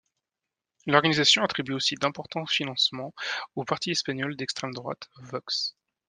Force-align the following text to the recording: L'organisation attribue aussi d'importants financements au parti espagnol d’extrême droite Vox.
L'organisation 0.87 1.43
attribue 1.43 1.73
aussi 1.73 1.93
d'importants 1.93 2.47
financements 2.47 3.13
au 3.55 3.65
parti 3.65 3.91
espagnol 3.91 4.35
d’extrême 4.35 4.73
droite 4.73 5.07
Vox. 5.17 5.75